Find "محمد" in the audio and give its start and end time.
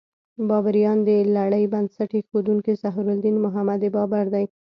3.45-3.81